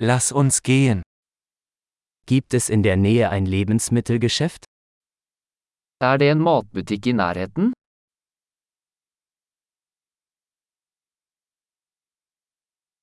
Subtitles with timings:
[0.00, 1.02] Lass uns gehen.
[2.26, 4.64] Gibt es in der Nähe ein Lebensmittelgeschäft?
[6.00, 7.72] Er det en matbutikk i nærheten?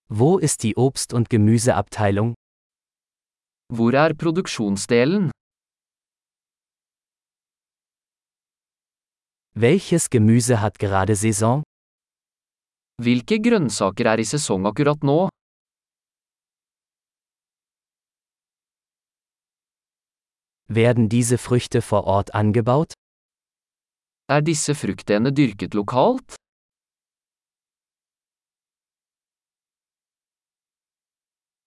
[0.08, 2.34] Wo ist die Obst- und Gemüseabteilung?
[3.74, 5.32] Hvor er produksjonsdelen?
[9.54, 11.64] Welches Gemüse hat gerade Saison?
[13.04, 15.28] Hvilke grønnsaker er i sesong akkurat nå?
[20.76, 22.94] Werden diese Früchte vor Ort angebaut?
[24.28, 26.36] Er disse fruktene dyrket lokalt?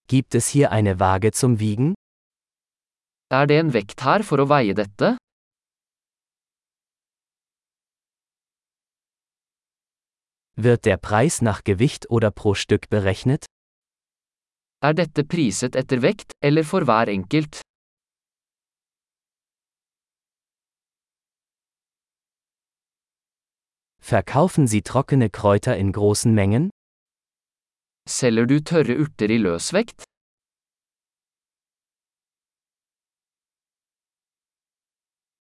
[0.08, 1.94] Gibt es hier eine Waage zum Wiegen?
[3.30, 5.16] Er det en vekt her for å veie dette?
[10.56, 13.46] Wird der Preis nach Gewicht oder pro Stück berechnet?
[14.84, 17.62] Er dette priset etter vekt, eller for hver enkelt?
[24.08, 26.70] Verkaufen Sie trockene Kräuter in großen Mengen?
[28.08, 30.04] Selger du tørre urter i løsvekt?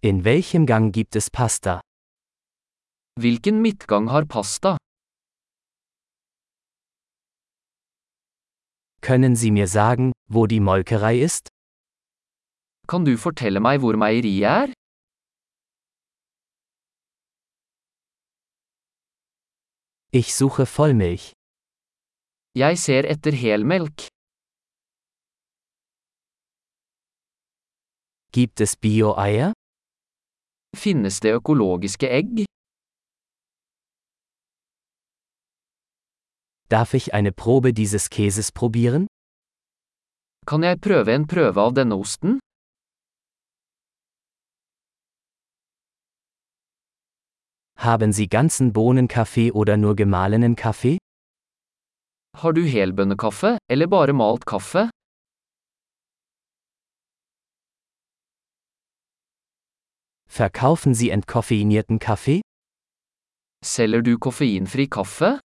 [0.02, 1.80] In welchem Gang gibt es Pasta?
[3.18, 4.76] Hvilken midtgang har pasta?
[9.00, 11.48] Können Sie mir sagen, wo die Molkerei ist?
[12.86, 14.74] Kan du fortelle meg hvor meieriet er?
[20.20, 21.26] Ich suche Vollmilch.
[22.64, 24.08] Jeg ser etter helmelk.
[28.32, 29.52] Gibt es Bio-Eier?
[30.84, 32.46] Finnes det økologiske egg?
[36.70, 39.06] Darf ich eine Probe dieses Käses probieren?
[40.48, 42.40] Kan jeg prøve en prøve av denne osten?
[47.78, 50.98] Haben Sie ganzen Bohnenkaffee oder nur gemahlenen Kaffee?
[52.38, 54.90] Har du helbønnekaffe, eller bare malt kaffe?
[60.28, 62.42] Verkaufen Sie entkoffeinierten Kaffee?
[63.64, 65.40] Selger du koffeinfri kaffe?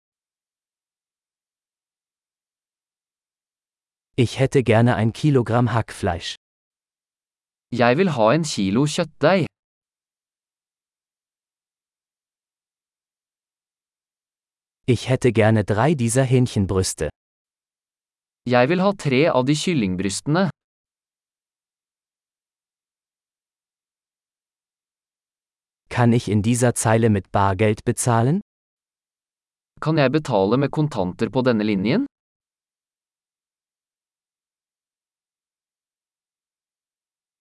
[4.16, 6.36] Ich hätte gerne ein Kilogramm Hackfleisch.
[7.72, 9.46] Jeg vil ha en kilo kjøttdeig.
[14.94, 17.10] Ich hätte gerne drei dieser Hähnchenbrüste.
[18.50, 20.50] Jeg vil ha tre av de kyllingbrystene.
[25.90, 28.42] Kann ich in dieser Zeile mit Bargeld bezahlen?
[29.80, 32.08] Kan jeg betale med kontanter på denne linjen?